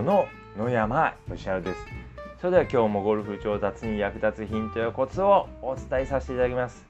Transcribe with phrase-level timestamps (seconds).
[0.00, 1.78] ロの野山義晴です。
[2.40, 6.84] それでは今日もゴルフ上達に役立つヒントやコツをお伝えさせていただきます。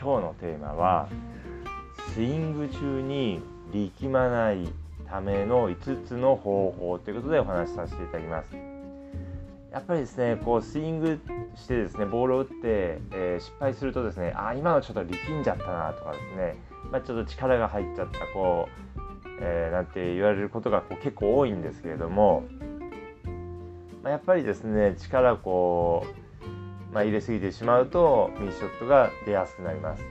[0.00, 1.08] 今日のテーマは
[2.14, 4.68] スイング中に力まない
[5.08, 8.56] ための5つの方法ということでお話しさせていただきます。
[9.72, 11.18] やっぱりですねこうスイング
[11.56, 16.56] してですねボールを打って、えー、失敗するとですねあ今のちょっと力んじゃったなとかですね、
[16.90, 18.95] まあ、ちょっと力が入っちゃったこう
[19.40, 22.44] えー、なんて言われることがこう結構多いんですけれども、
[24.02, 26.06] まあ、やっぱりですね力をこ
[26.90, 30.02] う、まあ、入れすぎてしまうとミスショットが出やすくなります。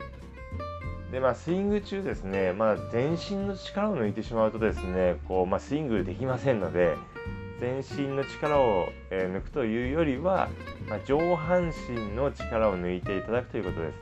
[1.11, 6.97] でまあ、スイング中ですね、まあ、全身の力を抜いてしまうとですねこう、まあ、スイングできませんので
[7.59, 10.49] 全身の力を、え、抜くというよりは、
[10.89, 13.95] まあ、上半身の力を抜いていただくということです。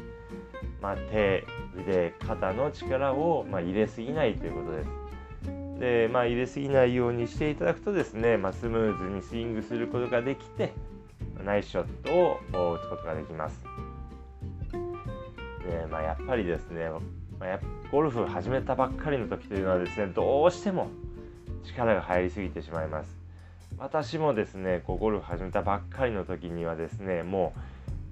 [0.82, 1.46] まあ、手
[1.78, 4.90] 腕肩の力を、まあ、入れすぎないということです。
[5.84, 10.72] で、まあ、入れすぎないようにしていただくとですね、まあ、スムーズにスイングすることができて
[11.44, 13.66] ナイスショットを打つことができます。
[14.72, 16.90] でまあ、やっぱりですね、
[17.38, 17.60] まあ、
[17.92, 20.88] ゴルフ始めたばっかりの時というのはですねどうしても
[21.66, 23.18] 力が入りすぎてしまいます。
[23.78, 27.54] 私もですねこうゴルフ始めたばっかりの時にはですねも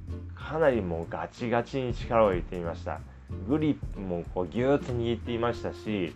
[0.10, 3.00] うかなりもうガチガチに力を入れていました。
[3.48, 6.14] グリップもこうギューッと握っていましたし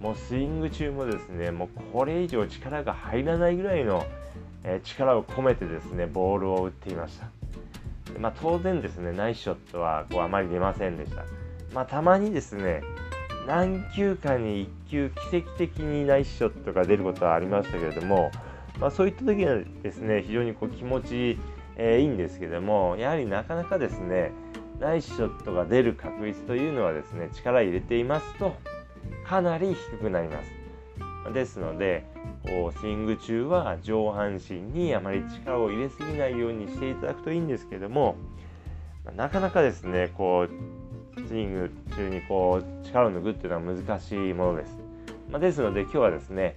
[0.00, 4.04] もうスイング中もですねもうこれ以上力が入らないぐらいの、
[4.64, 7.28] え力を込めてですねボールを打っていました、
[8.18, 11.24] まあ、当然ですねナイスショットはこうあまり出ませんでした、
[11.72, 12.82] まあ、たまにですね
[13.46, 18.30] 何球かに1球奇跡的にナイスショットが出ることはありましたけれども、
[18.80, 21.38] まあ、そういった時はですね非常にこう気持ち、
[21.76, 24.32] えー、いいんですけどもやはりなかなかですね
[24.80, 28.54] ナイスショットが出る確率というのはですね力入れていますと
[29.24, 30.64] かなり低くなります。
[31.32, 32.04] ですので
[32.42, 38.16] こうスイング中は上半身にあまり力を入れすぎないようにしていただくといいんですけども
[39.16, 44.78] なかなかですねこうスイング中にこう力を抜くっていうのは難しいものです。
[45.30, 46.56] まあ、ですので今日はですね、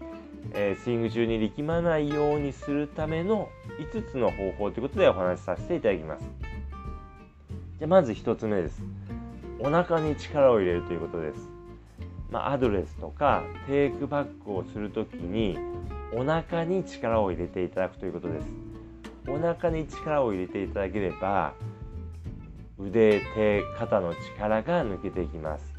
[0.53, 6.25] えー、スイング中に力まないようにするための5つの方法ということでお話しさせていただきます。
[7.79, 8.81] じゃまず1つ目です。
[9.59, 11.56] お腹に力を入れるということです。
[12.31, 15.57] まあ、アドレスとかテイクバックをする時に
[16.13, 18.47] お腹に力を入れていただくということです。
[19.27, 21.53] お腹に力を入れていただければ
[22.79, 25.73] 腕手肩の力が抜けていきます。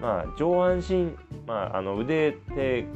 [0.00, 1.12] まあ、上半身、
[1.46, 2.86] まあ、あの腕手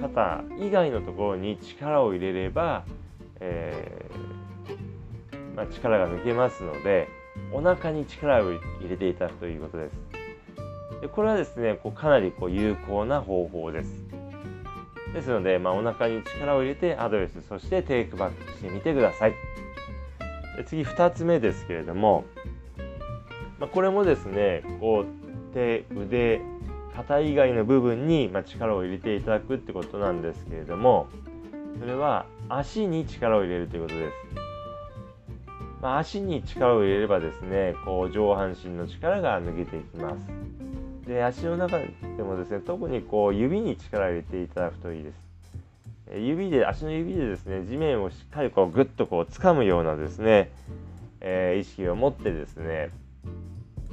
[0.00, 2.84] 肩以外のところに力を入れれば、
[3.40, 7.08] えー、まあ、力が抜けますので
[7.52, 10.17] お腹に力を入れていただくということです。
[11.00, 13.90] でこれはですねこうかなりこう有効な方法です。
[15.12, 19.34] ですので、まあ、お腹に力を入れてアドレスそしてテイクバックしてみてください。
[20.56, 22.24] で次2つ目ですけれども、
[23.58, 26.40] まあ、これもですねこう手腕
[26.94, 31.06] 肩以外の部分に、ま力を入れていただくってことなんですけれども
[31.78, 34.12] それは足に力を入れるということです。
[35.80, 40.26] まあ、足に力を入れればですねこう上半身の力が抜けていきます。
[41.08, 45.28] で足の中でもですね特にこう指に力を入れていただくといいです
[46.14, 50.50] 指で足の指でですね地面をしっかりこうグッとこう掴むようなですね、
[51.20, 52.90] えー、意識を持ってですね、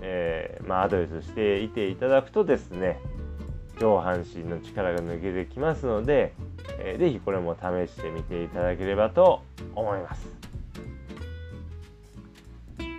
[0.02, 3.00] えー、まあ、アドレスしていていただくとですね
[3.80, 6.34] 上半身の力が抜けてきますので、
[6.80, 9.42] えー、ぜひこれも試してみていただければと
[9.74, 10.28] 思います。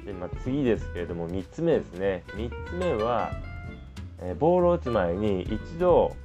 [0.06, 3.32] でまあ、次ですけれども3つ目ですね3つ目は
[4.20, 6.16] えー、ボールを打つ前に一度、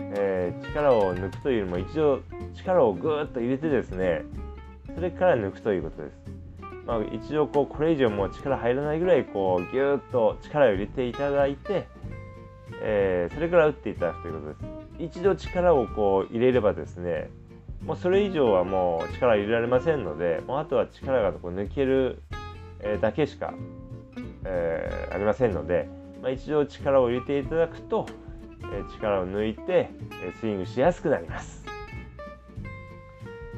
[0.00, 2.20] えー、力を抜くというよりも一度
[2.54, 4.22] 力をぐーっと入れてですね
[4.94, 6.14] それから抜くということです。
[6.86, 11.88] まあ、一度こうこれ以上もう力入らないぐらいこうギューッと力を入れていただいて、
[12.80, 15.16] えー、それから打っていただくということです。
[15.18, 17.28] 一度力をこう入れればですね
[17.84, 22.22] もうそれ以上はもう力入れられませんのでもうあとは力がこう抜ける、
[23.00, 23.52] だけしか、
[24.44, 25.88] えー、ありませんので、
[26.26, 28.04] まあ、一度力を入れていただくと、
[28.64, 29.90] え力を抜いて、
[30.24, 31.64] えスイングしやすくなります。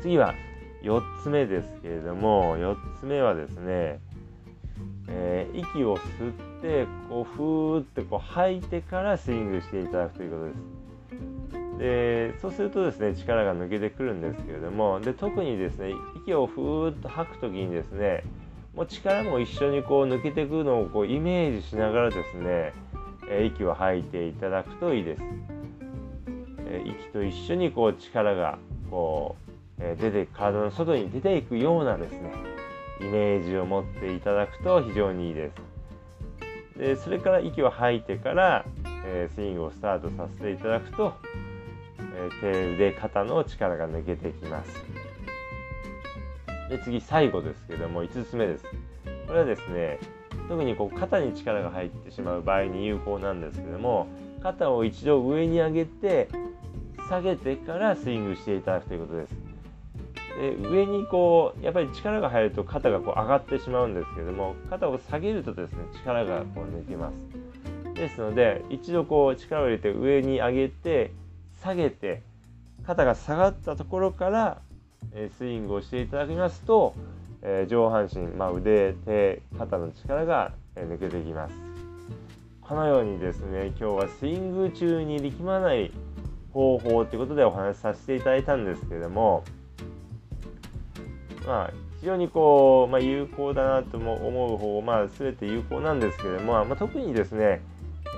[0.03, 0.35] 次は
[0.83, 4.01] 4つ目ですけれども4つ目はですね、
[5.09, 10.53] えー、息を吸ってこうふーってこう吐いてからスイングしていただくということで
[11.73, 11.79] す。
[11.79, 15.93] でそうするとですね力が抜けてくるんですけれどもで特にですね
[16.23, 18.25] 息をふーっと吐く時にですね
[18.79, 22.73] もう力も一緒にこう抜けていくのをこうイメージしながらですね、
[23.29, 25.23] え息を吐いていただくといいです。
[26.69, 28.57] え息と一緒にこう力が
[28.89, 29.35] こ
[29.81, 32.33] う、え出て体の外に出ていくようなですね
[33.01, 35.51] イメージを持っていただくと非常にいいで
[36.77, 36.79] す。
[36.79, 38.65] でそれから息を吐いてから、
[39.05, 41.15] えスイングをスタートさせていただくと、
[42.15, 44.98] え手腕肩の力が抜けてきます。
[46.69, 48.65] で次最後ですけども5つ目です。
[49.27, 49.99] これはですね
[50.49, 54.07] 特にこう肩に力が入ってしまう場合に有効なんですけども
[54.43, 56.29] 肩を一度上に上げて
[57.09, 59.35] 下げてからスイングしていただくということです。
[60.41, 67.15] で上にこうやっぱり力が入ると肩がこう上がってしまうんですけども肩を下げるとですね力がこう抜けます。
[67.95, 71.11] ですので一度こう力を入れて上に上げて
[71.61, 72.23] 下げて
[72.87, 74.61] 肩が下がったところから
[75.13, 76.95] えスイングをしていただきますと
[77.43, 81.55] え、上半身、まあ、腕手肩の力が、え抜けていきます
[82.61, 85.91] このようにですね今日はスイング中に力まない
[86.53, 89.43] 方法ということでお話しさせていただいたんですけれども
[91.47, 91.71] まあ
[92.01, 97.63] 非常にこう、まあ、有効だなとも思う方まあ全て有効なんですけども、まあ、特にですね、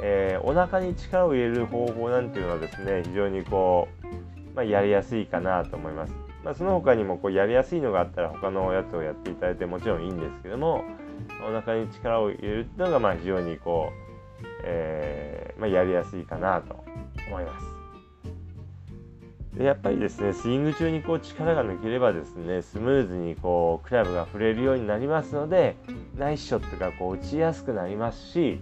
[0.02, 4.06] えー、お腹に力を入れる方法なんていうのはですね非常にこう、
[4.54, 6.29] まあ、やりやすいかなと思います。
[6.44, 10.84] まあ、その他にもこうやりやすいのがあったら他のやつをやっていただいてもちろんいいんですけども
[11.46, 16.82] お腹に力を入れるっていうのがまあ非常にこう、えー、まあ、やりやすいかなと
[17.28, 17.66] 思います。
[19.54, 25.76] でやっぱりですねスイング中にこう力が抜ければですねスムーズにこうクラブが振れるようになりますので
[26.16, 28.60] ナイスショットがこう打ちやすくなりますし、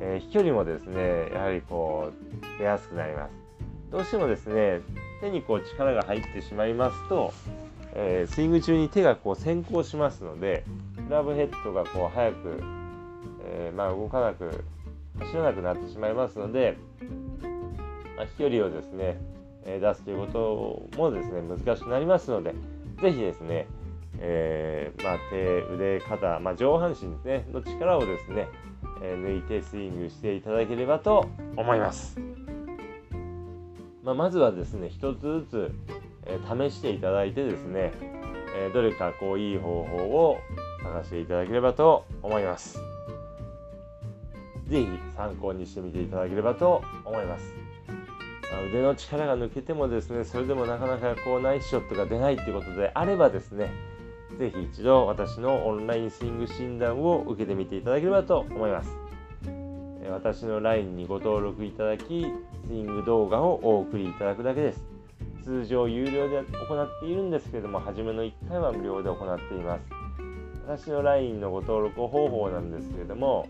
[0.00, 3.39] えー、飛距離もですねやはりこう出やすくなります。
[3.90, 4.80] どうしてもですね
[5.20, 7.32] 手にこう力が入ってしまいますと、
[7.94, 10.64] えー、スイング中に手がこう先行しますので
[11.08, 12.62] クラブヘッドがこう早く、
[13.44, 14.64] えー、まあ、動かなく
[15.18, 16.78] 走らなくなってしまいますので、
[18.16, 19.18] まあ、飛距離をですね、
[19.66, 22.54] え、出すということもですね難しくなりますので
[23.02, 23.66] 是非ですね、
[24.18, 28.46] えまあ、手腕肩、ま、上半身ですねの力をですね、
[29.02, 32.49] え抜いてスイングしていただければと思います。
[34.02, 35.72] まあ、まずはですね一つずつ、
[36.26, 37.92] えー、試していただいてですね、
[38.56, 40.38] えー、どれかこういい方法を
[40.82, 42.78] 探していただければと思います。
[44.66, 44.86] 是非
[45.16, 47.54] 参考にしてみていただければと思います。
[48.52, 53.70] あ、腕の力が抜けてもですねそれでもなかなかこうナイスショットが出ないっていうことであればですね
[54.38, 59.09] 是非一度私のオンラインスイング診断を受けてみていただければと思います。
[60.10, 62.04] 私の LINE にご登録いただき、
[62.66, 64.84] スイング動画をお送りいただくだけです。
[65.44, 66.44] 通常有料で行
[66.82, 69.84] っているんですけども、初めの1回は無料で行っています。
[70.66, 73.48] 私の LINE のご登録方法なんですけれども、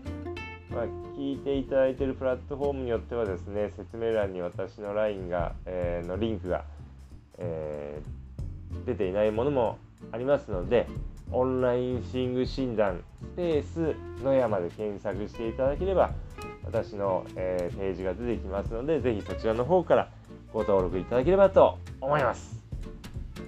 [0.69, 0.85] まあ、
[1.17, 6.63] 聞いていただいているプラットフォームによってはですね、説明欄に私の LINE が、えー、のリンクが、
[7.37, 9.77] えー、出ていないものも
[10.11, 10.87] ありますので、
[11.31, 16.11] オンラインスイング診断スペース野山で検索していただければ
[16.65, 20.09] 私の、えー、ページが出てきますのでぜひそちらの方から
[20.53, 22.61] ご登録いただければと思います。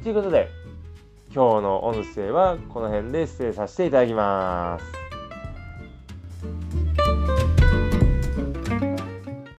[0.04, 0.50] ということで
[1.33, 5.03] 今日の音声はこの辺で失礼させていただきます。